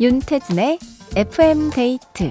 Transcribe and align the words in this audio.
윤태진의 0.00 0.78
FM 1.14 1.68
데이트 1.68 2.30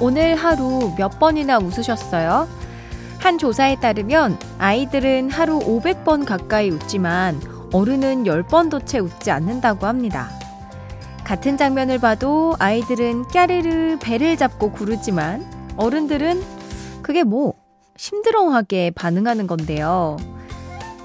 오늘 0.00 0.36
하루 0.36 0.94
몇 0.96 1.18
번이나 1.18 1.58
웃으셨어요? 1.58 2.46
한 3.18 3.38
조사에 3.38 3.80
따르면 3.80 4.38
아이들은 4.58 5.30
하루 5.30 5.58
500번 5.58 6.24
가까이 6.24 6.70
웃지만 6.70 7.40
어른은 7.72 8.22
10번도 8.22 8.86
채 8.86 9.00
웃지 9.00 9.32
않는다고 9.32 9.88
합니다. 9.88 10.39
같은 11.30 11.56
장면을 11.56 12.00
봐도 12.00 12.56
아이들은 12.58 13.28
까르르 13.28 13.98
배를 14.00 14.36
잡고 14.36 14.72
구르지만 14.72 15.46
어른들은 15.76 16.42
그게 17.02 17.22
뭐 17.22 17.54
심드렁하게 17.96 18.90
반응하는 18.96 19.46
건데요. 19.46 20.16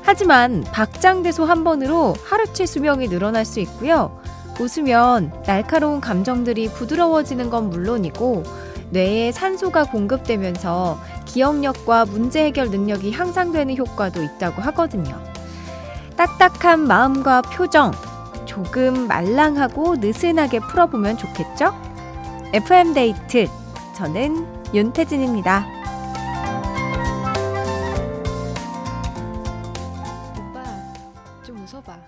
하지만 0.01 0.63
박장대소 0.71 1.45
한 1.45 1.63
번으로 1.63 2.15
하루치 2.25 2.65
수명이 2.65 3.07
늘어날 3.07 3.45
수 3.45 3.59
있고요. 3.59 4.19
웃으면 4.59 5.43
날카로운 5.45 6.01
감정들이 6.01 6.69
부드러워지는 6.69 7.51
건 7.51 7.69
물론이고 7.69 8.41
뇌에 8.89 9.31
산소가 9.31 9.83
공급되면서 9.83 10.99
기억력과 11.25 12.05
문제 12.05 12.45
해결 12.45 12.71
능력이 12.71 13.11
향상되는 13.11 13.77
효과도 13.77 14.23
있다고 14.23 14.63
하거든요. 14.63 15.21
딱딱한 16.17 16.79
마음과 16.79 17.43
표정, 17.43 17.91
조금 18.55 19.07
말랑하고 19.09 19.97
느슨하게 19.97 20.59
풀어보면 20.59 21.17
좋겠죠? 21.17 21.73
FM데이트. 22.53 23.47
저는 23.97 24.47
윤태진입니다. 24.73 25.67
오빠, 30.39 30.63
좀 31.43 31.57
웃어봐. 31.57 31.99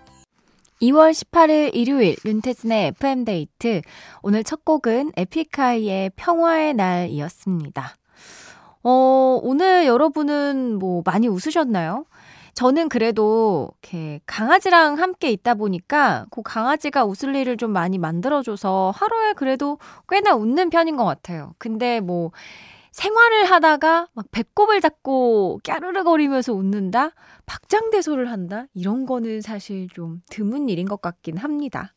2월 0.83 1.11
18일 1.11 1.71
일요일 1.73 2.15
윤태진의 2.23 2.93
FM데이트. 2.95 3.81
오늘 4.21 4.45
첫 4.45 4.63
곡은 4.63 5.11
에픽하이의 5.17 6.11
평화의 6.15 6.75
날이었습니다. 6.75 7.93
어, 8.83 9.39
오늘 9.43 9.85
여러분은 9.85 10.79
뭐 10.79 11.01
많이 11.03 11.27
웃으셨나요? 11.27 12.05
저는 12.57 12.89
그래도 12.89 13.69
이렇게 13.83 14.19
강아지랑 14.25 14.97
함께 14.97 15.29
있다 15.29 15.53
보니까 15.53 16.25
그 16.31 16.41
강아지가 16.41 17.05
웃을 17.05 17.35
일을 17.35 17.55
좀 17.55 17.69
많이 17.69 17.99
만들어줘서 17.99 18.91
하루에 18.95 19.33
그래도 19.33 19.77
꽤나 20.09 20.33
웃는 20.33 20.71
편인 20.71 20.97
것 20.97 21.05
같아요. 21.05 21.53
근데 21.59 21.99
뭐 21.99 22.31
생활을 22.93 23.45
하다가 23.45 24.07
막 24.11 24.25
배꼽을 24.31 24.81
잡고 24.81 25.59
까르르거리면서 25.63 26.53
웃는다? 26.53 27.11
박장대소를 27.45 28.31
한다? 28.31 28.65
이런 28.73 29.05
거는 29.05 29.41
사실 29.41 29.87
좀 29.93 30.23
드문 30.31 30.67
일인 30.67 30.87
것 30.87 30.99
같긴 30.99 31.37
합니다. 31.37 31.93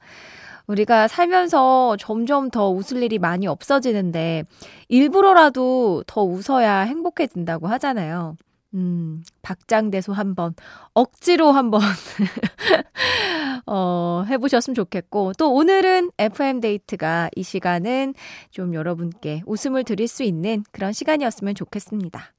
우리가 0.66 1.08
살면서 1.08 1.96
점점 1.98 2.50
더 2.50 2.68
웃을 2.68 3.02
일이 3.02 3.18
많이 3.18 3.46
없어지는데 3.46 4.44
일부러라도 4.88 6.04
더 6.06 6.22
웃어야 6.22 6.80
행복해진다고 6.80 7.66
하잖아요. 7.66 8.36
음, 8.74 9.22
박장대소 9.42 10.12
한번, 10.12 10.54
억지로 10.94 11.50
한번, 11.50 11.80
어, 13.66 14.24
해보셨으면 14.28 14.74
좋겠고, 14.74 15.32
또 15.38 15.52
오늘은 15.54 16.10
FM데이트가 16.18 17.30
이 17.34 17.42
시간은 17.42 18.14
좀 18.50 18.74
여러분께 18.74 19.42
웃음을 19.46 19.84
드릴 19.84 20.08
수 20.08 20.22
있는 20.22 20.64
그런 20.72 20.92
시간이었으면 20.92 21.54
좋겠습니다. 21.54 22.32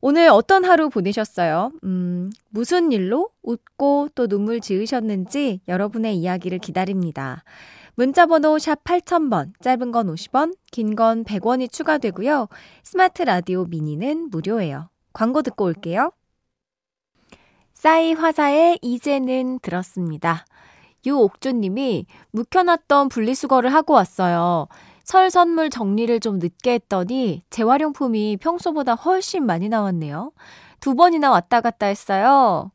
오늘 0.00 0.28
어떤 0.28 0.64
하루 0.64 0.90
보내셨어요? 0.90 1.72
음, 1.82 2.30
무슨 2.50 2.92
일로 2.92 3.30
웃고 3.42 4.10
또 4.14 4.28
눈물 4.28 4.60
지으셨는지 4.60 5.60
여러분의 5.66 6.16
이야기를 6.16 6.58
기다립니다. 6.58 7.42
문자 7.96 8.26
번호 8.26 8.60
샵 8.60 8.84
8000번, 8.84 9.54
짧은 9.60 9.90
건 9.90 10.06
50원, 10.14 10.54
긴 10.70 10.94
건 10.94 11.24
100원이 11.24 11.72
추가되고요. 11.72 12.46
스마트 12.84 13.22
라디오 13.22 13.64
미니는 13.64 14.30
무료예요. 14.30 14.88
광고 15.12 15.42
듣고 15.42 15.64
올게요. 15.64 16.12
싸이 17.74 18.12
화사의 18.12 18.80
이제는 18.82 19.60
들었습니다. 19.60 20.44
유옥주님이 21.06 22.06
묵혀놨던 22.32 23.08
분리수거를 23.08 23.72
하고 23.72 23.94
왔어요. 23.94 24.66
설 25.04 25.30
선물 25.30 25.70
정리를 25.70 26.20
좀 26.20 26.38
늦게 26.38 26.72
했더니 26.72 27.42
재활용품이 27.50 28.38
평소보다 28.38 28.94
훨씬 28.94 29.46
많이 29.46 29.68
나왔네요. 29.68 30.32
두 30.80 30.94
번이나 30.94 31.30
왔다 31.30 31.60
갔다 31.60 31.86
했어요. 31.86 32.72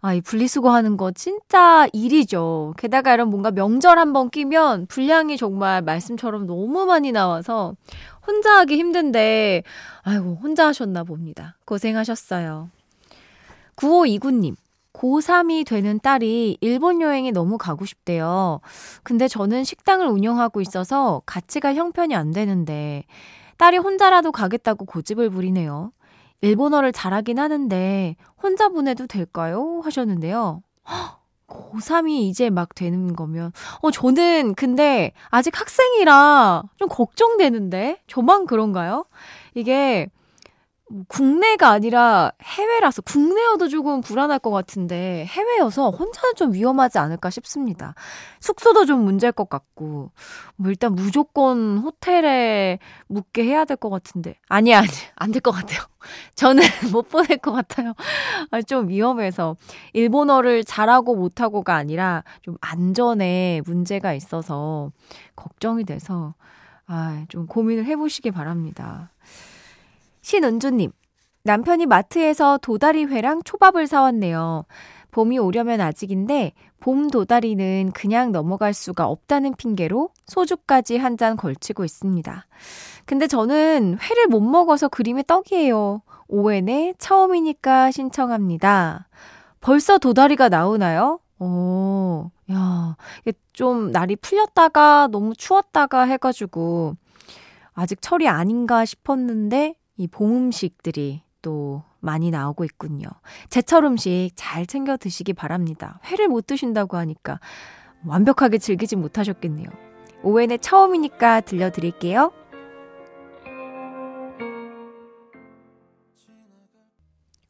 아, 0.00 0.12
이 0.12 0.20
분리수거 0.20 0.70
하는 0.70 0.96
거 0.98 1.12
진짜 1.12 1.86
일이죠. 1.92 2.74
게다가 2.76 3.14
이런 3.14 3.30
뭔가 3.30 3.50
명절 3.50 3.98
한번 3.98 4.28
끼면 4.28 4.86
분량이 4.86 5.36
정말 5.38 5.80
말씀처럼 5.80 6.46
너무 6.46 6.84
많이 6.84 7.10
나와서 7.10 7.74
혼자 8.26 8.58
하기 8.58 8.76
힘든데, 8.76 9.62
아이고, 10.02 10.38
혼자 10.42 10.66
하셨나 10.66 11.04
봅니다. 11.04 11.56
고생하셨어요. 11.64 12.70
9529님, 13.76 14.56
고3이 14.92 15.66
되는 15.66 15.98
딸이 15.98 16.58
일본 16.60 17.00
여행에 17.00 17.32
너무 17.32 17.58
가고 17.58 17.84
싶대요. 17.84 18.60
근데 19.02 19.28
저는 19.28 19.64
식당을 19.64 20.06
운영하고 20.06 20.60
있어서 20.60 21.22
갈 21.26 21.42
형편이 21.74 22.14
안 22.14 22.30
되는데, 22.32 23.04
딸이 23.56 23.78
혼자라도 23.78 24.32
가겠다고 24.32 24.84
고집을 24.84 25.30
부리네요. 25.30 25.92
일본어를 26.40 26.92
잘하긴 26.92 27.38
하는데 27.38 28.16
혼자 28.42 28.68
보내도 28.68 29.06
될까요? 29.06 29.80
하셨는데요. 29.82 30.62
고3이 31.48 32.28
이제 32.28 32.50
막 32.50 32.74
되는 32.74 33.14
거면, 33.14 33.52
어, 33.80 33.90
저는 33.90 34.54
근데 34.54 35.12
아직 35.30 35.58
학생이라 35.58 36.62
좀 36.76 36.88
걱정되는데? 36.88 38.00
저만 38.06 38.46
그런가요? 38.46 39.04
이게 39.54 40.08
국내가 41.08 41.70
아니라 41.70 42.30
해외라서 42.42 43.02
국내여도 43.02 43.68
조금 43.68 44.00
불안할 44.00 44.38
것 44.38 44.50
같은데 44.50 45.24
해외여서 45.28 45.90
혼자는 45.90 46.34
좀 46.36 46.52
위험하지 46.52 46.98
않을까 46.98 47.30
싶습니다. 47.30 47.94
숙소도 48.40 48.86
좀 48.86 49.04
문제일 49.04 49.32
것 49.32 49.48
같고 49.48 50.12
뭐 50.56 50.70
일단 50.70 50.94
무조건 50.94 51.78
호텔에 51.78 52.78
묵게 53.08 53.44
해야 53.44 53.64
될 53.64 53.76
것 53.76 53.90
같은데 53.90 54.36
아니 54.48 54.72
아니 54.74 54.86
안 55.16 55.32
될 55.32 55.40
것 55.40 55.50
같아요. 55.50 55.80
저는 56.36 56.62
못 56.92 57.08
보낼 57.08 57.38
것 57.38 57.50
같아요. 57.52 57.94
아, 58.52 58.62
좀 58.62 58.88
위험해서 58.88 59.56
일본어를 59.94 60.64
잘하고 60.64 61.16
못하고가 61.16 61.74
아니라 61.74 62.22
좀 62.42 62.56
안전에 62.60 63.62
문제가 63.66 64.12
있어서 64.14 64.92
걱정이 65.34 65.84
돼서 65.84 66.34
아, 66.86 67.24
좀 67.28 67.46
고민을 67.46 67.84
해보시기 67.86 68.30
바랍니다. 68.30 69.10
신은주님, 70.24 70.90
남편이 71.42 71.84
마트에서 71.84 72.58
도다리회랑 72.62 73.42
초밥을 73.44 73.86
사왔네요. 73.86 74.64
봄이 75.10 75.38
오려면 75.38 75.82
아직인데 75.82 76.54
봄 76.80 77.10
도다리는 77.10 77.92
그냥 77.92 78.32
넘어갈 78.32 78.72
수가 78.72 79.06
없다는 79.06 79.54
핑계로 79.54 80.08
소주까지 80.24 80.96
한 80.96 81.18
잔 81.18 81.36
걸치고 81.36 81.84
있습니다. 81.84 82.46
근데 83.04 83.26
저는 83.26 83.98
회를 84.00 84.26
못 84.26 84.40
먹어서 84.40 84.88
그림의 84.88 85.24
떡이에요. 85.26 86.00
오웬의 86.28 86.94
처음이니까 86.98 87.90
신청합니다. 87.90 89.08
벌써 89.60 89.98
도다리가 89.98 90.48
나오나요? 90.48 91.20
오, 91.38 92.30
야, 92.50 92.96
좀 93.52 93.92
날이 93.92 94.16
풀렸다가 94.16 95.08
너무 95.12 95.34
추웠다가 95.36 96.04
해가지고 96.04 96.96
아직 97.74 98.00
철이 98.00 98.26
아닌가 98.26 98.86
싶었는데 98.86 99.74
이 99.96 100.06
봄 100.08 100.36
음식들이 100.36 101.22
또 101.42 101.82
많이 102.00 102.30
나오고 102.30 102.64
있군요. 102.64 103.06
제철 103.50 103.84
음식 103.84 104.30
잘 104.34 104.66
챙겨 104.66 104.96
드시기 104.96 105.32
바랍니다. 105.34 106.00
회를 106.04 106.28
못 106.28 106.46
드신다고 106.46 106.96
하니까 106.96 107.38
완벽하게 108.06 108.58
즐기지 108.58 108.96
못하셨겠네요. 108.96 109.68
오웬의 110.22 110.58
처음이니까 110.60 111.42
들려드릴게요. 111.42 112.32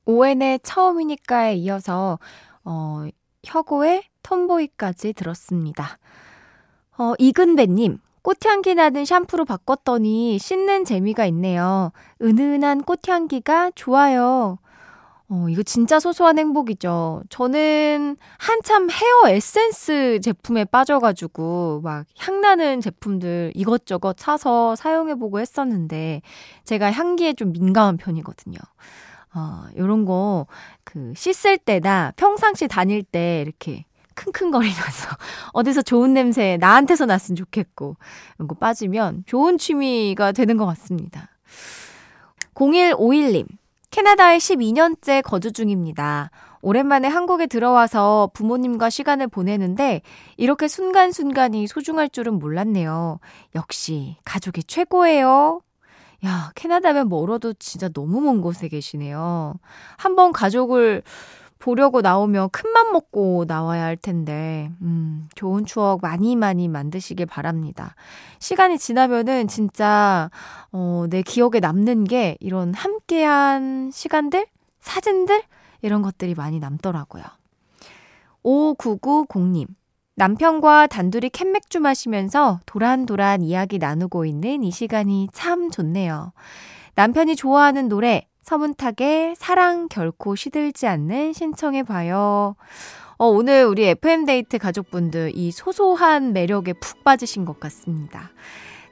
오웬의 0.06 0.60
처음이니까에 0.62 1.54
이어서 1.56 2.18
어, 2.64 3.06
혁오의 3.44 4.04
톰보이까지 4.22 5.12
들었습니다. 5.14 5.98
어, 6.98 7.14
이근배님, 7.18 7.98
꽃향기 8.24 8.74
나는 8.74 9.04
샴푸로 9.04 9.44
바꿨더니 9.44 10.38
씻는 10.38 10.86
재미가 10.86 11.26
있네요. 11.26 11.92
은은한 12.22 12.82
꽃향기가 12.82 13.72
좋아요. 13.74 14.58
어, 15.28 15.46
이거 15.50 15.62
진짜 15.62 16.00
소소한 16.00 16.38
행복이죠. 16.38 17.22
저는 17.28 18.16
한참 18.38 18.88
헤어 18.90 19.28
에센스 19.28 20.20
제품에 20.22 20.64
빠져가지고, 20.64 21.82
막 21.84 22.06
향나는 22.18 22.80
제품들 22.80 23.52
이것저것 23.54 24.16
사서 24.18 24.74
사용해보고 24.74 25.40
했었는데, 25.40 26.22
제가 26.64 26.92
향기에 26.92 27.34
좀 27.34 27.52
민감한 27.52 27.98
편이거든요. 27.98 28.58
어, 29.34 29.64
요런 29.76 30.06
거, 30.06 30.46
그, 30.84 31.12
씻을 31.14 31.58
때나 31.58 32.12
평상시 32.16 32.68
다닐 32.68 33.02
때 33.02 33.42
이렇게 33.42 33.84
킁킁거리면서 34.14 35.08
어디서 35.52 35.82
좋은 35.82 36.14
냄새 36.14 36.56
나한테서 36.60 37.06
났으면 37.06 37.36
좋겠고, 37.36 37.96
이런 38.36 38.48
거 38.48 38.54
빠지면 38.54 39.24
좋은 39.26 39.58
취미가 39.58 40.32
되는 40.32 40.56
것 40.56 40.66
같습니다. 40.66 41.28
0151님. 42.54 43.46
캐나다에 43.90 44.38
12년째 44.38 45.22
거주 45.22 45.52
중입니다. 45.52 46.30
오랜만에 46.62 47.08
한국에 47.08 47.46
들어와서 47.46 48.30
부모님과 48.32 48.88
시간을 48.90 49.28
보내는데 49.28 50.00
이렇게 50.38 50.66
순간순간이 50.66 51.66
소중할 51.66 52.08
줄은 52.08 52.38
몰랐네요. 52.38 53.20
역시 53.54 54.16
가족이 54.24 54.64
최고예요. 54.64 55.60
야, 56.24 56.50
캐나다면 56.54 57.10
멀어도 57.10 57.52
진짜 57.52 57.90
너무 57.90 58.22
먼 58.22 58.40
곳에 58.40 58.68
계시네요. 58.68 59.54
한번 59.98 60.32
가족을 60.32 61.02
보려고 61.64 62.02
나오면 62.02 62.50
큰맘 62.50 62.92
먹고 62.92 63.46
나와야 63.48 63.84
할 63.84 63.96
텐데, 63.96 64.70
음, 64.82 65.30
좋은 65.34 65.64
추억 65.64 66.02
많이 66.02 66.36
많이 66.36 66.68
만드시길 66.68 67.24
바랍니다. 67.24 67.94
시간이 68.38 68.76
지나면은 68.76 69.48
진짜, 69.48 70.30
어, 70.72 71.06
내 71.08 71.22
기억에 71.22 71.60
남는 71.60 72.04
게 72.04 72.36
이런 72.40 72.74
함께한 72.74 73.90
시간들? 73.94 74.44
사진들? 74.80 75.42
이런 75.80 76.02
것들이 76.02 76.34
많이 76.34 76.60
남더라고요. 76.60 77.24
5990님. 78.42 79.66
남편과 80.16 80.88
단둘이 80.88 81.30
캔맥주 81.30 81.80
마시면서 81.80 82.60
도란도란 82.66 83.40
이야기 83.40 83.78
나누고 83.78 84.26
있는 84.26 84.64
이 84.64 84.70
시간이 84.70 85.28
참 85.32 85.70
좋네요. 85.70 86.34
남편이 86.94 87.36
좋아하는 87.36 87.88
노래, 87.88 88.28
서문탁의 88.44 89.36
사랑 89.36 89.88
결코 89.88 90.36
시들지 90.36 90.86
않는 90.86 91.32
신청해봐요. 91.32 92.56
어, 93.16 93.26
오늘 93.26 93.64
우리 93.64 93.86
FM데이트 93.86 94.58
가족분들 94.58 95.32
이 95.34 95.50
소소한 95.50 96.34
매력에 96.34 96.74
푹 96.74 97.02
빠지신 97.04 97.46
것 97.46 97.58
같습니다. 97.58 98.30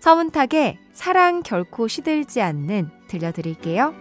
서문탁의 0.00 0.78
사랑 0.92 1.42
결코 1.42 1.86
시들지 1.86 2.40
않는 2.40 2.88
들려드릴게요. 3.08 3.94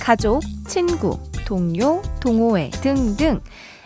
가족, 0.00 0.42
친구, 0.66 1.18
동료, 1.50 2.00
동호회 2.20 2.70
등등 2.80 3.40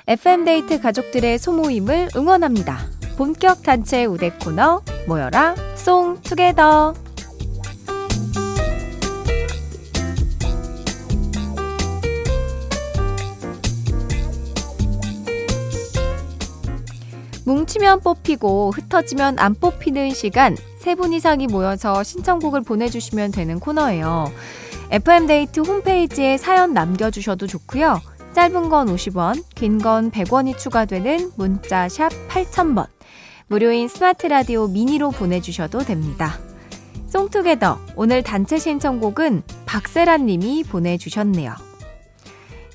FM데이트 0.06 0.82
가족들의 0.82 1.38
소모임을 1.38 2.10
응원합니다. 2.14 2.78
본격 3.16 3.62
단체 3.62 4.04
우대 4.04 4.28
코너 4.28 4.82
모여라 5.08 5.54
송 5.74 6.20
투게더 6.20 6.92
뭉치면 17.46 18.00
뽑히고 18.00 18.72
흩어지면 18.72 19.38
안 19.38 19.54
뽑히는 19.54 20.10
시간 20.12 20.54
세 20.76 20.94
분 20.94 21.14
이상이 21.14 21.46
모여서 21.46 22.02
신청곡을 22.02 22.60
보내주시면 22.60 23.30
되는 23.30 23.58
코너예요. 23.58 24.30
FM데이트 24.90 25.60
홈페이지에 25.60 26.36
사연 26.36 26.72
남겨주셔도 26.72 27.46
좋고요. 27.46 28.00
짧은 28.34 28.68
건 28.68 28.88
50원, 28.88 29.42
긴 29.54 29.78
건 29.78 30.10
100원이 30.10 30.58
추가되는 30.58 31.32
문자 31.36 31.88
샵 31.88 32.10
8000번, 32.28 32.86
무료인 33.48 33.88
스마트 33.88 34.26
라디오 34.26 34.68
미니로 34.68 35.10
보내주셔도 35.10 35.80
됩니다. 35.80 36.38
송투게더 37.06 37.78
오늘 37.96 38.22
단체 38.22 38.58
신청곡은 38.58 39.42
박세란 39.66 40.26
님이 40.26 40.64
보내주셨네요. 40.64 41.54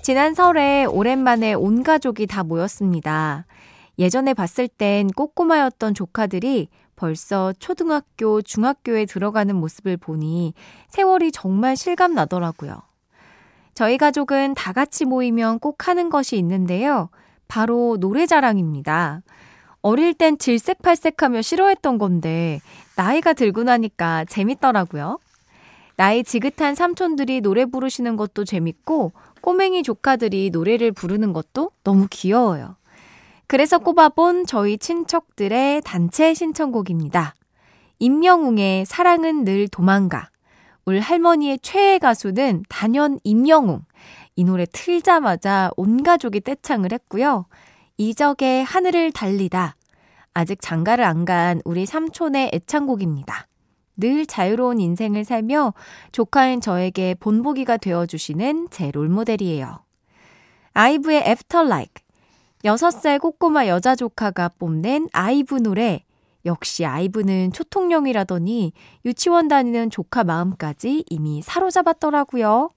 지난 0.02 0.34
설에 0.34 0.86
오랜만에 0.86 1.54
온 1.54 1.84
가족이 1.84 2.26
다 2.26 2.44
모였습니다. 2.44 3.46
예전에 3.98 4.34
봤을 4.34 4.70
땐 4.70 5.08
꼬꼬마였던 5.08 5.94
조카들이 5.94 6.70
벌써 7.00 7.54
초등학교, 7.60 8.42
중학교에 8.42 9.06
들어가는 9.06 9.56
모습을 9.56 9.96
보니 9.96 10.54
세월이 10.90 11.32
정말 11.32 11.78
실감 11.78 12.14
나더라고요. 12.14 12.82
저희 13.74 13.98
가족은 13.98 14.54
다 14.54 14.74
같이 14.74 15.06
모이면 15.06 15.60
꼭 15.60 15.88
하는 15.88 16.10
것이 16.10 16.36
있는데요. 16.36 17.10
바로 17.48 17.96
노래자랑입니다. 18.02 19.22
어릴 19.82 20.14
땐 20.14 20.38
질색팔색하며 20.38 21.42
싫어했던 21.42 22.00
건데 22.00 22.60
나이가 22.98 23.32
들고 23.32 23.64
나니까 23.64 24.26
재밌더라고요. 24.26 25.20
나이 25.96 26.22
지긋한 26.26 26.76
삼촌들이 26.76 27.40
노래 27.40 27.66
부르시는 27.66 28.18
것도 28.18 28.44
재밌고 28.44 29.14
꼬맹이 29.40 29.84
조카들이 29.84 30.50
노래를 30.50 30.92
부르는 30.92 31.32
것도 31.32 31.72
너무 31.86 32.08
귀여워요. 32.10 32.76
그래서 33.50 33.80
꼽아본 33.80 34.46
저희 34.46 34.78
친척들의 34.78 35.82
단체 35.84 36.36
신청곡입니다. 36.36 37.34
임영웅의 37.98 38.86
사랑은 38.86 39.44
늘 39.44 39.68
도망가. 39.68 40.30
울 40.86 41.00
할머니의 41.00 41.58
최애 41.64 41.98
가수는 41.98 42.64
단연 42.70 43.18
임영웅. 43.24 43.82
이 44.36 44.44
노래 44.44 44.68
틀자마자 44.72 45.72
온 45.78 46.04
가족이 46.04 46.42
떼창을 46.42 46.94
했고요. 46.94 47.48
이적의 47.98 48.66
하늘을 48.66 49.12
달리다. 49.12 49.76
아직 50.36 50.62
장가를 50.62 51.04
안 51.04 51.26
간 51.26 51.60
우리 51.66 51.88
삼촌의 51.88 52.52
애창곡입니다. 52.54 53.48
늘 53.98 54.28
자유로운 54.28 54.80
인생을 54.80 55.26
살며 55.26 55.74
조카인 56.12 56.62
저에게 56.62 57.16
본보기가 57.16 57.78
되어주시는 57.78 58.68
제 58.70 58.92
롤모델이에요. 58.92 59.80
아이브의 60.74 61.24
After 61.26 61.66
Like. 61.66 62.09
6살 62.64 63.20
꼬꼬마 63.20 63.68
여자 63.68 63.96
조카가 63.96 64.50
뽐낸 64.60 65.08
아이브 65.14 65.56
노래. 65.56 66.04
역시 66.46 66.86
아이브는 66.86 67.52
초통령이라더니 67.54 68.74
유치원 69.06 69.48
다니는 69.48 69.90
조카 69.90 70.24
마음까지 70.24 71.06
이미 71.10 71.42
사로잡았더라고요. 71.42 72.70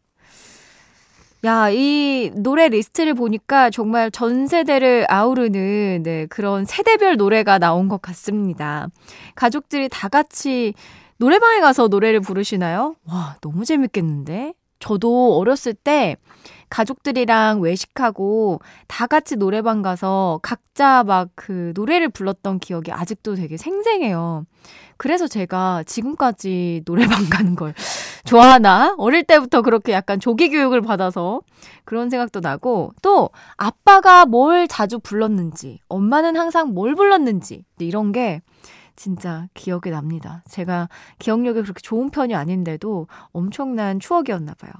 야, 1.45 1.71
이 1.71 2.31
노래 2.37 2.69
리스트를 2.69 3.15
보니까 3.15 3.71
정말 3.71 4.13
전 4.13 4.47
세대를 4.47 5.07
아우르는 5.09 6.03
네, 6.05 6.27
그런 6.27 6.65
세대별 6.65 7.17
노래가 7.17 7.59
나온 7.59 7.89
것 7.89 8.01
같습니다. 8.01 8.89
가족들이 9.35 9.89
다 9.89 10.09
같이 10.09 10.75
노래방에 11.17 11.61
가서 11.61 11.89
노래를 11.89 12.21
부르시나요? 12.21 12.95
와, 13.09 13.37
너무 13.41 13.65
재밌겠는데? 13.65 14.55
저도 14.83 15.39
어렸을 15.39 15.75
때 15.75 16.17
가족들이랑 16.69 17.61
외식하고 17.61 18.61
다 18.89 19.07
같이 19.07 19.37
노래방 19.37 19.83
가서 19.83 20.41
각자 20.43 21.05
막 21.05 21.29
그 21.35 21.73
노래를 21.75 22.09
불렀던 22.09 22.59
기억이 22.59 22.93
아직도 22.93 23.35
되게 23.35 23.57
생생해요. 23.57 24.45
그래서 24.97 25.27
제가 25.27 25.83
지금까지 25.85 26.83
노래방 26.87 27.29
가는 27.29 27.55
걸 27.55 27.75
좋아하나? 28.25 28.95
어릴 28.99 29.25
때부터 29.25 29.63
그렇게 29.63 29.93
약간 29.93 30.21
조기 30.21 30.49
교육을 30.51 30.81
받아서 30.81 31.41
그런 31.85 32.11
생각도 32.11 32.41
나고 32.41 32.93
또 33.03 33.31
아빠가 33.57 34.25
뭘 34.27 34.69
자주 34.69 34.99
불렀는지, 34.99 35.81
엄마는 35.89 36.37
항상 36.37 36.75
뭘 36.75 36.95
불렀는지 36.95 37.65
이런 37.79 38.13
게 38.13 38.41
진짜 38.97 39.49
기억에 39.55 39.91
납니다. 39.91 40.43
제가 40.49 40.89
기억력이 41.19 41.63
그렇게 41.63 41.81
좋은 41.81 42.11
편이 42.11 42.35
아닌데도 42.35 43.07
엄청난 43.33 44.01
추억이었나 44.01 44.55
봐요. 44.55 44.73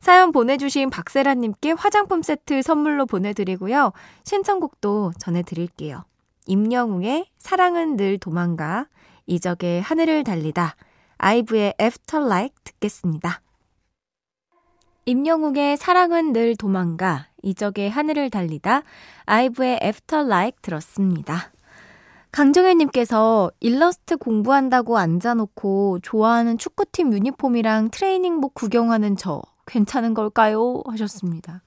사연 0.00 0.32
보내주신 0.32 0.90
박세라님께 0.90 1.72
화장품 1.72 2.22
세트 2.22 2.62
선물로 2.62 3.06
보내드리고요. 3.06 3.92
신청곡도 4.24 5.12
전해드릴게요. 5.18 6.04
임영웅의 6.46 7.26
사랑은 7.38 7.96
늘 7.96 8.18
도망가, 8.18 8.86
이적의 9.26 9.82
하늘을 9.82 10.24
달리다, 10.24 10.76
아이브의 11.18 11.74
After 11.80 12.24
Like 12.24 12.54
듣겠습니다. 12.64 13.42
임영웅의 15.04 15.76
사랑은 15.76 16.32
늘 16.32 16.54
도망가, 16.56 17.26
이적의 17.42 17.90
하늘을 17.90 18.30
달리다, 18.30 18.82
아이브의 19.26 19.80
After 19.82 20.24
Like 20.24 20.58
들었습니다. 20.62 21.52
강정현님께서 22.30 23.50
일러스트 23.60 24.16
공부한다고 24.16 24.98
앉아놓고 24.98 26.00
좋아하는 26.02 26.58
축구팀 26.58 27.12
유니폼이랑 27.12 27.90
트레이닝복 27.90 28.54
구경하는 28.54 29.16
저 29.16 29.42
괜찮은 29.66 30.14
걸까요? 30.14 30.82
하셨습니다. 30.86 31.62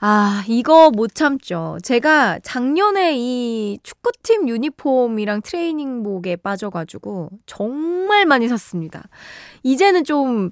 아, 0.00 0.44
이거 0.48 0.90
못 0.90 1.14
참죠. 1.14 1.78
제가 1.82 2.38
작년에 2.42 3.16
이 3.16 3.78
축구팀 3.82 4.48
유니폼이랑 4.48 5.40
트레이닝복에 5.40 6.36
빠져가지고 6.36 7.30
정말 7.46 8.26
많이 8.26 8.48
샀습니다. 8.48 9.04
이제는 9.62 10.04
좀, 10.04 10.50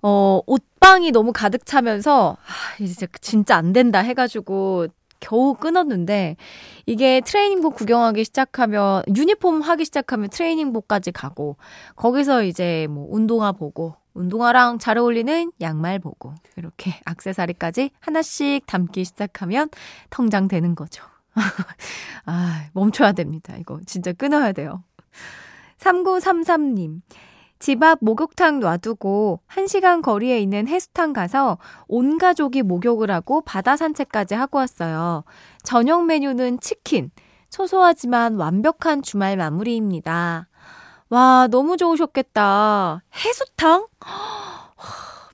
어, 0.00 0.40
옷방이 0.46 1.10
너무 1.10 1.32
가득 1.32 1.66
차면서, 1.66 2.38
아, 2.40 2.82
이제 2.82 3.06
진짜 3.20 3.56
안 3.56 3.74
된다 3.74 3.98
해가지고 3.98 4.86
겨우 5.24 5.54
끊었는데 5.54 6.36
이게 6.84 7.22
트레이닝복 7.22 7.76
구경하기 7.76 8.24
시작하면 8.24 9.02
유니폼 9.16 9.62
하기 9.62 9.86
시작하면 9.86 10.28
트레이닝복까지 10.28 11.12
가고 11.12 11.56
거기서 11.96 12.44
이제 12.44 12.86
뭐 12.90 13.06
운동화 13.10 13.52
보고 13.52 13.96
운동화랑 14.12 14.78
잘 14.78 14.98
어울리는 14.98 15.50
양말 15.62 15.98
보고 15.98 16.34
이렇게 16.56 17.00
악세사리까지 17.06 17.90
하나씩 18.00 18.66
담기 18.66 19.04
시작하면 19.04 19.70
통장 20.10 20.46
되는 20.46 20.74
거죠. 20.74 21.02
아, 22.26 22.66
멈춰야 22.74 23.12
됩니다. 23.12 23.56
이거 23.58 23.80
진짜 23.86 24.12
끊어야 24.12 24.52
돼요. 24.52 24.84
3933님. 25.78 27.00
집 27.64 27.82
앞 27.82 28.00
목욕탕 28.02 28.60
놔두고 28.60 29.40
1시간 29.48 30.02
거리에 30.02 30.38
있는 30.38 30.68
해수탕 30.68 31.14
가서 31.14 31.56
온 31.88 32.18
가족이 32.18 32.60
목욕을 32.60 33.10
하고 33.10 33.40
바다 33.40 33.74
산책까지 33.74 34.34
하고 34.34 34.58
왔어요. 34.58 35.24
저녁 35.62 36.04
메뉴는 36.04 36.60
치킨. 36.60 37.10
소소하지만 37.48 38.34
완벽한 38.34 39.00
주말 39.00 39.38
마무리입니다. 39.38 40.46
와, 41.08 41.48
너무 41.50 41.78
좋으셨겠다. 41.78 43.02
해수탕? 43.14 43.88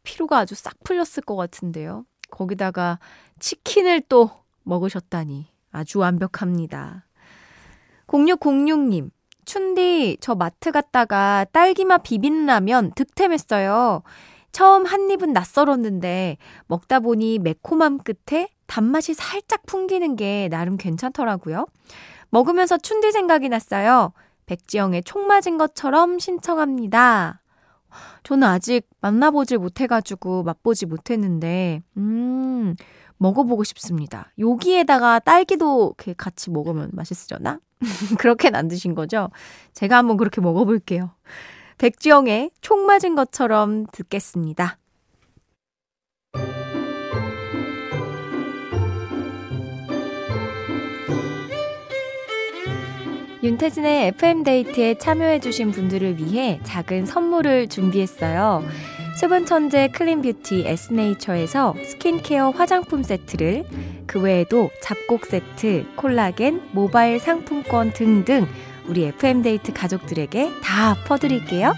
피로가 0.05 0.39
아주 0.39 0.55
싹 0.55 0.75
풀렸을 0.85 1.25
것 1.25 1.35
같은데요. 1.35 2.05
거기다가 2.31 3.01
치킨을 3.41 4.03
또 4.03 4.31
먹으셨다니 4.63 5.49
아주 5.73 5.99
완벽합니다. 5.99 7.07
0606님, 8.07 9.11
춘디, 9.45 10.19
저 10.21 10.35
마트 10.35 10.73
갔다가 10.73 11.45
딸기맛 11.53 12.03
비빔라면 12.03 12.93
득템했어요. 12.93 14.03
처음 14.53 14.85
한 14.85 15.11
입은 15.11 15.33
낯설었는데 15.33 16.37
먹다 16.67 17.01
보니 17.01 17.39
매콤함 17.39 17.99
끝에 17.99 18.49
단맛이 18.67 19.15
살짝 19.15 19.65
풍기는 19.67 20.17
게 20.17 20.49
나름 20.51 20.77
괜찮더라고요. 20.77 21.67
먹으면서 22.31 22.79
춘디 22.79 23.13
생각이 23.13 23.49
났어요. 23.49 24.13
백지영의 24.47 25.05
총 25.05 25.27
맞은 25.27 25.59
것처럼 25.59 26.19
신청합니다. 26.19 27.41
저는 28.23 28.47
아직 28.47 28.89
만나보질 29.01 29.59
못해가지고 29.59 30.45
맛보지 30.45 30.87
못했는데, 30.87 31.83
음, 31.97 32.75
먹어보고 33.19 33.65
싶습니다. 33.65 34.33
여기에다가 34.39 35.19
딸기도 35.19 35.95
같이 36.17 36.51
먹으면 36.51 36.91
맛있으려나? 36.93 37.61
그렇게는 38.19 38.59
안 38.59 38.69
드신 38.69 38.95
거죠? 38.95 39.31
제가 39.73 39.97
한번 39.97 40.17
그렇게 40.17 40.41
먹어볼게요. 40.41 41.11
백지영의 41.79 42.51
총 42.61 42.87
맞은 42.87 43.15
것처럼 43.15 43.87
듣겠습니다. 43.87 44.79
윤태진의 53.43 54.09
FM데이트에 54.09 54.99
참여해주신 54.99 55.71
분들을 55.71 56.19
위해 56.19 56.61
작은 56.63 57.07
선물을 57.07 57.69
준비했어요. 57.69 58.63
수분 59.17 59.45
천재 59.45 59.89
clean 59.89 60.23
beauty 60.23 60.65
에스네이처에서 60.67 61.75
스킨케어 61.85 62.51
화장품 62.51 63.03
세트를 63.03 63.65
그 64.07 64.21
외에도 64.21 64.71
잡곡 64.83 65.27
세트, 65.27 65.87
콜라겐, 65.97 66.71
모바일 66.73 67.21
상품권 67.21 67.93
등등 67.93 68.47
우리 68.87 69.05
FM데이트 69.05 69.73
가족들에게 69.73 70.61
다 70.63 70.97
퍼드릴게요. 71.07 71.75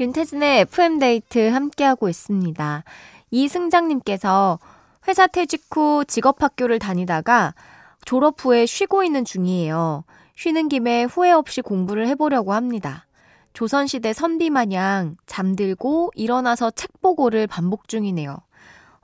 윤태진의 0.00 0.60
FM데이트 0.60 1.48
함께하고 1.48 2.08
있습니다. 2.08 2.84
이승장님께서 3.30 4.58
회사 5.06 5.26
퇴직 5.26 5.66
후 5.70 6.04
직업학교를 6.06 6.78
다니다가 6.78 7.54
졸업 8.04 8.44
후에 8.44 8.64
쉬고 8.64 9.02
있는 9.02 9.24
중이에요. 9.24 10.04
쉬는 10.34 10.68
김에 10.68 11.04
후회 11.04 11.32
없이 11.32 11.60
공부를 11.60 12.06
해보려고 12.06 12.52
합니다. 12.52 13.07
조선시대 13.52 14.12
선비 14.12 14.50
마냥 14.50 15.16
잠들고 15.26 16.12
일어나서 16.14 16.70
책 16.70 17.00
보고를 17.00 17.46
반복 17.46 17.88
중이네요. 17.88 18.36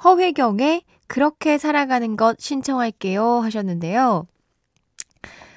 허회경에 0.04 0.82
그렇게 1.06 1.58
살아가는 1.58 2.16
것 2.16 2.38
신청할게요 2.40 3.40
하셨는데요. 3.40 4.26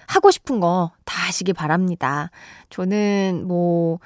하고 0.08 0.32
싶은 0.32 0.60
거 0.60 0.91
다 1.06 1.25
하시기 1.27 1.53
바랍니다. 1.53 2.29
저는 2.70 3.46
뭐, 3.48 4.00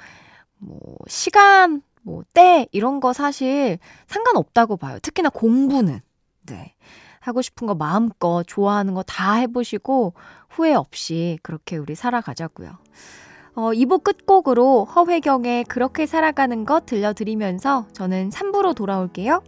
뭐, 0.58 0.78
시간, 1.06 1.82
뭐, 2.02 2.22
때, 2.32 2.66
이런 2.72 3.00
거 3.00 3.12
사실 3.12 3.78
상관없다고 4.06 4.76
봐요. 4.76 4.98
특히나 5.02 5.28
공부는. 5.28 6.00
네. 6.46 6.74
하고 7.20 7.42
싶은 7.42 7.66
거 7.68 7.74
마음껏 7.74 8.42
좋아하는 8.46 8.94
거 8.94 9.02
다 9.04 9.34
해보시고 9.34 10.14
후회 10.48 10.74
없이 10.74 11.38
그렇게 11.42 11.76
우리 11.76 11.94
살아가자고요. 11.94 12.70
어, 13.54 13.70
2부 13.72 14.02
끝곡으로 14.02 14.84
허회경의 14.86 15.64
그렇게 15.64 16.06
살아가는 16.06 16.64
것 16.64 16.86
들려드리면서 16.86 17.86
저는 17.92 18.30
3부로 18.30 18.74
돌아올게요. 18.74 19.42